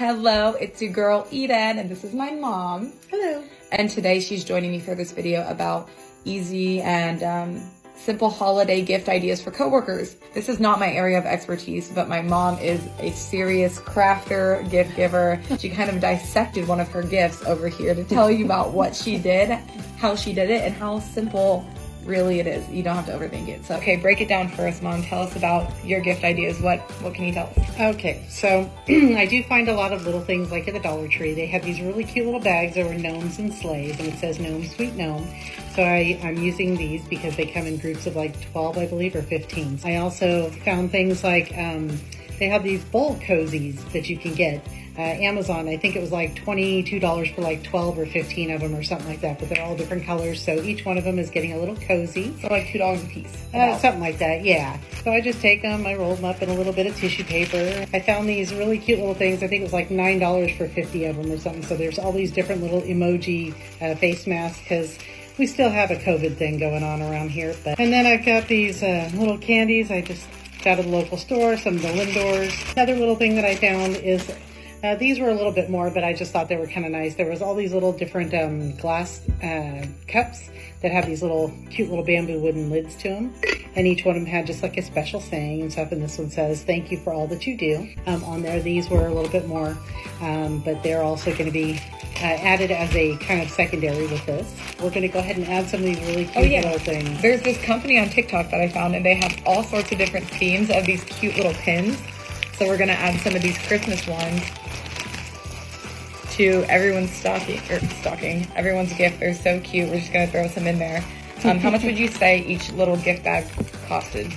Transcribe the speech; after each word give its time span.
Hello, 0.00 0.52
it's 0.52 0.80
your 0.80 0.92
girl 0.92 1.28
Eden, 1.30 1.78
and 1.78 1.90
this 1.90 2.04
is 2.04 2.14
my 2.14 2.30
mom. 2.30 2.94
Hello. 3.10 3.44
And 3.70 3.90
today 3.90 4.18
she's 4.18 4.44
joining 4.44 4.70
me 4.70 4.80
for 4.80 4.94
this 4.94 5.12
video 5.12 5.46
about 5.46 5.90
easy 6.24 6.80
and 6.80 7.22
um, 7.22 7.70
simple 7.96 8.30
holiday 8.30 8.80
gift 8.80 9.10
ideas 9.10 9.42
for 9.42 9.50
coworkers. 9.50 10.16
This 10.32 10.48
is 10.48 10.58
not 10.58 10.80
my 10.80 10.90
area 10.90 11.18
of 11.18 11.26
expertise, 11.26 11.90
but 11.90 12.08
my 12.08 12.22
mom 12.22 12.58
is 12.60 12.80
a 12.98 13.10
serious 13.10 13.78
crafter, 13.78 14.66
gift 14.70 14.96
giver. 14.96 15.38
She 15.58 15.68
kind 15.68 15.90
of 15.90 16.00
dissected 16.00 16.66
one 16.66 16.80
of 16.80 16.88
her 16.88 17.02
gifts 17.02 17.44
over 17.44 17.68
here 17.68 17.94
to 17.94 18.02
tell 18.02 18.30
you 18.30 18.46
about 18.46 18.72
what 18.72 18.96
she 18.96 19.18
did, 19.18 19.50
how 19.98 20.16
she 20.16 20.32
did 20.32 20.48
it, 20.48 20.62
and 20.62 20.74
how 20.74 21.00
simple 21.00 21.68
really 22.04 22.40
it 22.40 22.46
is. 22.46 22.68
You 22.68 22.82
don't 22.82 22.96
have 22.96 23.06
to 23.06 23.12
overthink 23.12 23.48
it. 23.48 23.64
So, 23.64 23.76
okay, 23.76 23.96
break 23.96 24.20
it 24.20 24.28
down 24.28 24.48
first, 24.48 24.82
Mom. 24.82 25.02
Tell 25.02 25.22
us 25.22 25.36
about 25.36 25.72
your 25.84 26.00
gift 26.00 26.24
ideas. 26.24 26.60
What 26.60 26.80
what 27.02 27.14
can 27.14 27.24
you 27.24 27.32
tell 27.32 27.52
us? 27.56 27.80
Okay, 27.80 28.24
so 28.28 28.70
I 28.88 29.26
do 29.26 29.42
find 29.44 29.68
a 29.68 29.74
lot 29.74 29.92
of 29.92 30.04
little 30.04 30.20
things 30.20 30.50
like 30.50 30.68
at 30.68 30.74
the 30.74 30.80
Dollar 30.80 31.08
Tree. 31.08 31.34
They 31.34 31.46
have 31.46 31.64
these 31.64 31.80
really 31.80 32.04
cute 32.04 32.26
little 32.26 32.40
bags 32.40 32.74
that 32.74 32.86
are 32.86 32.94
gnomes 32.94 33.38
and 33.38 33.52
sleighs, 33.52 33.98
and 33.98 34.08
it 34.08 34.18
says 34.18 34.38
gnome, 34.38 34.66
sweet 34.66 34.94
gnome. 34.94 35.26
So 35.74 35.82
I, 35.82 36.18
I'm 36.22 36.36
using 36.38 36.76
these 36.76 37.04
because 37.06 37.36
they 37.36 37.46
come 37.46 37.66
in 37.66 37.76
groups 37.76 38.06
of 38.06 38.16
like 38.16 38.40
12, 38.50 38.78
I 38.78 38.86
believe, 38.86 39.14
or 39.14 39.22
15. 39.22 39.80
I 39.84 39.96
also 39.96 40.50
found 40.50 40.90
things 40.90 41.22
like 41.22 41.56
um, 41.56 41.98
they 42.40 42.48
have 42.48 42.64
these 42.64 42.82
bowl 42.86 43.16
cozies 43.16 43.78
that 43.92 44.08
you 44.08 44.16
can 44.16 44.34
get 44.34 44.66
uh, 44.98 45.02
Amazon. 45.02 45.68
I 45.68 45.76
think 45.76 45.94
it 45.94 46.00
was 46.00 46.10
like 46.10 46.34
$22 46.34 47.34
for 47.34 47.42
like 47.42 47.62
12 47.62 47.98
or 47.98 48.06
15 48.06 48.50
of 48.50 48.60
them 48.62 48.74
or 48.74 48.82
something 48.82 49.06
like 49.06 49.20
that, 49.20 49.38
but 49.38 49.48
they're 49.48 49.62
all 49.62 49.76
different 49.76 50.04
colors. 50.04 50.42
So 50.42 50.54
each 50.62 50.84
one 50.84 50.98
of 50.98 51.04
them 51.04 51.18
is 51.18 51.30
getting 51.30 51.52
a 51.52 51.58
little 51.58 51.76
cozy. 51.76 52.34
So 52.40 52.48
like 52.48 52.66
$2 52.66 53.04
a 53.04 53.08
piece. 53.08 53.54
Uh, 53.54 53.78
something 53.78 54.00
like 54.00 54.18
that, 54.18 54.42
yeah. 54.42 54.78
So 55.04 55.12
I 55.12 55.20
just 55.20 55.40
take 55.40 55.62
them, 55.62 55.86
I 55.86 55.94
roll 55.94 56.16
them 56.16 56.24
up 56.24 56.42
in 56.42 56.48
a 56.48 56.54
little 56.54 56.72
bit 56.72 56.86
of 56.86 56.96
tissue 56.96 57.24
paper. 57.24 57.86
I 57.92 58.00
found 58.00 58.28
these 58.28 58.52
really 58.54 58.78
cute 58.78 58.98
little 58.98 59.14
things. 59.14 59.42
I 59.42 59.46
think 59.46 59.60
it 59.60 59.64
was 59.64 59.72
like 59.72 59.90
$9 59.90 60.58
for 60.58 60.66
50 60.66 61.04
of 61.04 61.16
them 61.16 61.30
or 61.30 61.38
something. 61.38 61.62
So 61.62 61.76
there's 61.76 61.98
all 61.98 62.12
these 62.12 62.32
different 62.32 62.62
little 62.62 62.82
emoji 62.82 63.54
uh, 63.80 63.94
face 63.96 64.26
masks 64.26 64.60
because 64.62 64.98
we 65.38 65.46
still 65.46 65.70
have 65.70 65.90
a 65.90 65.96
COVID 65.96 66.36
thing 66.36 66.58
going 66.58 66.82
on 66.82 67.00
around 67.00 67.30
here. 67.30 67.54
But 67.64 67.78
And 67.78 67.92
then 67.92 68.06
I've 68.06 68.24
got 68.24 68.48
these 68.48 68.82
uh, 68.82 69.10
little 69.14 69.38
candies 69.38 69.90
I 69.90 70.00
just 70.00 70.26
got 70.62 70.78
at 70.78 70.84
the 70.84 70.90
local 70.90 71.16
store, 71.16 71.56
some 71.56 71.76
of 71.76 71.82
the 71.82 71.88
Lindors. 71.88 72.72
Another 72.72 72.96
little 72.96 73.16
thing 73.16 73.36
that 73.36 73.44
I 73.44 73.56
found 73.56 73.96
is 73.96 74.30
uh, 74.82 74.94
these 74.94 75.18
were 75.18 75.28
a 75.28 75.34
little 75.34 75.52
bit 75.52 75.70
more, 75.70 75.90
but 75.90 76.04
I 76.04 76.12
just 76.12 76.32
thought 76.32 76.48
they 76.48 76.56
were 76.56 76.66
kind 76.66 76.86
of 76.86 76.92
nice. 76.92 77.14
There 77.14 77.28
was 77.28 77.42
all 77.42 77.54
these 77.54 77.72
little 77.72 77.92
different 77.92 78.32
um, 78.34 78.76
glass 78.76 79.26
uh, 79.42 79.86
cups 80.08 80.50
that 80.82 80.92
have 80.92 81.06
these 81.06 81.22
little 81.22 81.52
cute 81.70 81.88
little 81.88 82.04
bamboo 82.04 82.40
wooden 82.40 82.70
lids 82.70 82.96
to 82.96 83.08
them. 83.08 83.34
And 83.76 83.86
each 83.86 84.04
one 84.04 84.16
of 84.16 84.22
them 84.22 84.30
had 84.30 84.46
just 84.46 84.62
like 84.62 84.76
a 84.76 84.82
special 84.82 85.20
saying 85.20 85.62
and 85.62 85.72
stuff. 85.72 85.92
And 85.92 86.02
this 86.02 86.18
one 86.18 86.30
says, 86.30 86.64
thank 86.64 86.90
you 86.90 86.98
for 86.98 87.12
all 87.12 87.26
that 87.28 87.46
you 87.46 87.56
do. 87.56 87.88
Um, 88.06 88.24
on 88.24 88.42
there, 88.42 88.60
these 88.60 88.90
were 88.90 89.06
a 89.06 89.14
little 89.14 89.30
bit 89.30 89.46
more, 89.46 89.76
um, 90.20 90.60
but 90.60 90.82
they're 90.82 91.02
also 91.02 91.30
going 91.32 91.46
to 91.46 91.52
be 91.52 91.74
uh, 92.16 92.24
added 92.24 92.70
as 92.70 92.94
a 92.96 93.16
kind 93.18 93.40
of 93.40 93.48
secondary 93.50 94.06
with 94.08 94.24
this. 94.26 94.54
We're 94.82 94.90
going 94.90 95.02
to 95.02 95.08
go 95.08 95.20
ahead 95.20 95.36
and 95.36 95.46
add 95.46 95.68
some 95.68 95.80
of 95.80 95.86
these 95.86 96.00
really 96.00 96.24
cute 96.24 96.36
oh, 96.36 96.42
yeah. 96.42 96.62
little 96.62 96.78
things. 96.78 97.22
There's 97.22 97.42
this 97.42 97.62
company 97.62 97.98
on 97.98 98.08
TikTok 98.08 98.50
that 98.50 98.60
I 98.60 98.68
found 98.68 98.94
and 98.94 99.04
they 99.04 99.14
have 99.14 99.40
all 99.46 99.62
sorts 99.62 99.92
of 99.92 99.98
different 99.98 100.26
themes 100.26 100.70
of 100.70 100.84
these 100.84 101.04
cute 101.04 101.36
little 101.36 101.54
pins. 101.54 101.96
So 102.58 102.66
we're 102.66 102.76
going 102.76 102.88
to 102.88 102.94
add 102.94 103.18
some 103.20 103.34
of 103.34 103.42
these 103.42 103.56
Christmas 103.66 104.06
ones 104.06 104.42
to 106.40 106.64
everyone's 106.70 107.10
stocking 107.10 107.60
or 107.70 107.80
stocking, 108.00 108.46
everyone's 108.56 108.94
gift. 108.94 109.20
They're 109.20 109.34
so 109.34 109.60
cute. 109.60 109.90
We're 109.90 109.98
just 109.98 110.10
gonna 110.10 110.26
throw 110.26 110.46
some 110.46 110.66
in 110.66 110.78
there. 110.78 111.04
Um, 111.44 111.58
how 111.58 111.70
much 111.70 111.82
would 111.84 111.98
you 111.98 112.08
say 112.08 112.40
each 112.40 112.70
little 112.72 112.96
gift 112.96 113.24
bag 113.24 113.44
costed? 113.88 114.30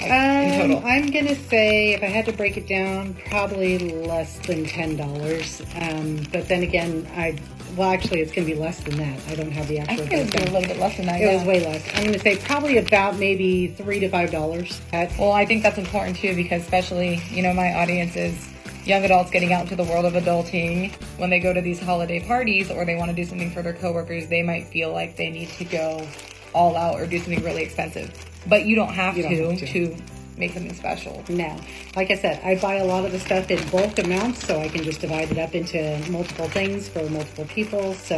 Like, 0.00 0.12
um, 0.12 0.84
I'm 0.84 1.10
gonna 1.10 1.34
say 1.34 1.94
if 1.94 2.02
I 2.04 2.06
had 2.06 2.24
to 2.26 2.32
break 2.32 2.56
it 2.56 2.68
down, 2.68 3.14
probably 3.28 3.78
less 3.78 4.38
than 4.46 4.64
ten 4.64 4.96
dollars. 4.96 5.60
Um, 5.74 6.24
but 6.32 6.46
then 6.46 6.62
again, 6.62 7.06
I 7.16 7.36
well 7.76 7.90
actually 7.90 8.20
it's 8.20 8.30
gonna 8.30 8.46
be 8.46 8.54
less 8.54 8.80
than 8.80 8.96
that. 8.96 9.20
I 9.28 9.34
don't 9.34 9.50
have 9.50 9.66
the 9.66 9.80
actual. 9.80 9.94
I 9.94 10.06
think 10.06 10.12
it 10.12 10.40
was 10.40 10.50
a 10.50 10.52
little 10.52 10.68
bit 10.68 10.78
less 10.78 10.96
than 10.96 11.06
that. 11.06 11.20
It 11.20 11.24
yeah. 11.24 11.36
was 11.38 11.44
way 11.44 11.64
less. 11.64 11.84
I'm 11.94 12.04
gonna 12.04 12.18
say 12.20 12.36
probably 12.36 12.78
about 12.78 13.18
maybe 13.18 13.68
three 13.68 13.98
to 13.98 14.08
five 14.08 14.30
dollars. 14.30 14.80
Well, 14.92 15.32
I 15.32 15.44
think 15.44 15.64
that's 15.64 15.78
important 15.78 16.16
too 16.16 16.36
because 16.36 16.62
especially 16.62 17.20
you 17.30 17.42
know 17.42 17.52
my 17.52 17.74
audience 17.74 18.14
is 18.14 18.48
young 18.84 19.04
adults 19.04 19.30
getting 19.30 19.52
out 19.52 19.62
into 19.62 19.76
the 19.76 19.84
world 19.84 20.06
of 20.06 20.14
adulting, 20.14 20.92
when 21.18 21.28
they 21.28 21.40
go 21.40 21.52
to 21.52 21.60
these 21.60 21.78
holiday 21.78 22.20
parties 22.20 22.70
or 22.70 22.84
they 22.86 22.96
want 22.96 23.10
to 23.10 23.14
do 23.14 23.24
something 23.24 23.50
for 23.50 23.60
their 23.62 23.74
coworkers, 23.74 24.28
they 24.28 24.42
might 24.42 24.64
feel 24.68 24.90
like 24.90 25.16
they 25.16 25.28
need 25.28 25.48
to 25.50 25.64
go 25.64 26.06
all 26.54 26.76
out 26.76 27.00
or 27.00 27.06
do 27.06 27.18
something 27.18 27.42
really 27.42 27.62
expensive. 27.62 28.12
But 28.46 28.64
you 28.64 28.76
don't 28.76 28.92
have, 28.92 29.16
you 29.16 29.22
to, 29.24 29.36
don't 29.36 29.58
have 29.58 29.68
to 29.70 29.96
to 29.96 30.02
make 30.36 30.52
something 30.52 30.74
special. 30.74 31.22
No. 31.28 31.56
Like 31.96 32.10
I 32.10 32.14
said, 32.14 32.42
I 32.44 32.60
buy 32.60 32.76
a 32.76 32.84
lot 32.84 33.04
of 33.04 33.12
the 33.12 33.18
stuff 33.18 33.50
in 33.50 33.68
bulk 33.70 33.98
amounts 33.98 34.46
so 34.46 34.60
I 34.60 34.68
can 34.68 34.84
just 34.84 35.00
divide 35.00 35.30
it 35.30 35.38
up 35.38 35.54
into 35.54 35.98
multiple 36.10 36.48
things 36.48 36.88
for 36.88 37.08
multiple 37.10 37.44
people. 37.46 37.94
So 37.94 38.16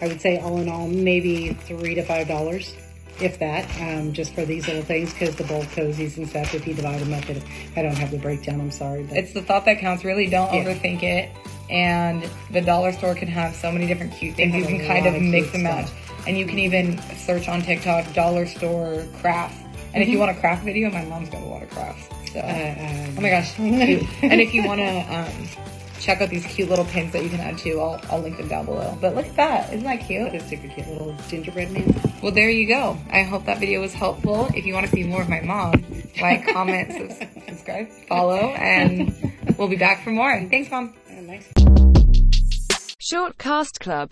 I 0.00 0.08
would 0.08 0.20
say 0.20 0.38
all 0.38 0.58
in 0.58 0.68
all, 0.68 0.88
maybe 0.88 1.52
three 1.52 1.94
to 1.94 2.02
five 2.02 2.28
dollars 2.28 2.74
if 3.20 3.38
that, 3.38 3.68
um, 3.80 4.12
just 4.12 4.34
for 4.34 4.44
these 4.44 4.66
little 4.66 4.82
things, 4.82 5.12
because 5.12 5.36
the 5.36 5.44
bulk 5.44 5.64
cozies 5.66 6.16
and 6.16 6.28
stuff, 6.28 6.54
if 6.54 6.66
you 6.66 6.74
divide 6.74 7.00
them 7.00 7.12
up, 7.12 7.28
it, 7.28 7.42
I 7.76 7.82
don't 7.82 7.94
have 7.94 8.10
the 8.10 8.18
breakdown, 8.18 8.60
I'm 8.60 8.70
sorry. 8.70 9.02
But. 9.02 9.18
It's 9.18 9.32
the 9.32 9.42
thought 9.42 9.64
that 9.66 9.78
counts, 9.78 10.04
really. 10.04 10.28
Don't 10.28 10.52
yeah. 10.52 10.64
overthink 10.64 11.02
it. 11.02 11.30
And 11.70 12.28
the 12.50 12.60
dollar 12.60 12.92
store 12.92 13.14
can 13.14 13.28
have 13.28 13.54
so 13.54 13.70
many 13.70 13.86
different 13.86 14.12
cute 14.12 14.34
things. 14.36 14.54
You 14.54 14.64
can 14.64 14.86
kind 14.86 15.06
of, 15.06 15.20
mix 15.22 15.54
and 15.54 15.62
match. 15.62 15.90
And 16.26 16.36
you 16.36 16.46
can 16.46 16.58
even 16.58 16.98
search 17.16 17.48
on 17.48 17.62
TikTok, 17.62 18.12
dollar 18.12 18.46
store 18.46 19.06
craft. 19.20 19.56
And 19.94 20.02
if 20.02 20.08
you 20.08 20.14
mm-hmm. 20.14 20.26
want 20.26 20.36
a 20.36 20.40
craft 20.40 20.64
video, 20.64 20.90
my 20.90 21.04
mom's 21.04 21.30
got 21.30 21.42
a 21.42 21.46
lot 21.46 21.62
of 21.62 21.70
crafts. 21.70 22.08
So, 22.32 22.40
uh, 22.40 22.42
um, 22.42 23.14
oh 23.18 23.20
my 23.20 23.30
gosh. 23.30 23.58
and 23.58 24.40
if 24.40 24.52
you 24.54 24.64
want 24.64 24.80
to, 24.80 25.14
um, 25.14 25.70
check 26.00 26.20
out 26.20 26.30
these 26.30 26.46
cute 26.46 26.68
little 26.68 26.84
pins 26.86 27.12
that 27.12 27.22
you 27.22 27.28
can 27.28 27.40
add 27.40 27.58
to, 27.58 27.78
I'll, 27.78 28.00
I'll 28.10 28.20
link 28.20 28.38
them 28.38 28.48
down 28.48 28.64
below. 28.64 28.96
But 29.00 29.14
look 29.14 29.26
at 29.26 29.36
that. 29.36 29.72
Isn't 29.72 29.84
that 29.84 30.00
cute? 30.06 30.34
It's 30.34 30.48
super 30.48 30.66
cute 30.68 30.88
little 30.88 31.14
gingerbread 31.28 31.70
man. 31.70 31.94
Well, 32.22 32.32
there 32.32 32.50
you 32.50 32.66
go. 32.66 32.98
I 33.10 33.22
hope 33.22 33.44
that 33.44 33.58
video 33.58 33.80
was 33.80 33.92
helpful. 33.92 34.48
If 34.54 34.64
you 34.64 34.74
want 34.74 34.86
to 34.86 34.92
see 34.92 35.04
more 35.04 35.22
of 35.22 35.28
my 35.28 35.40
mom, 35.40 35.84
like, 36.20 36.46
comment, 36.48 36.92
subscribe, 36.92 37.39
follow, 38.08 38.50
and 38.54 39.12
we'll 39.58 39.68
be 39.68 39.76
back 39.76 40.02
for 40.02 40.10
more. 40.10 40.40
Thanks, 40.50 40.70
Mom. 40.70 40.94
nice. 41.08 41.52
Short 42.98 43.36
Cast 43.38 43.80
Club 43.80 44.08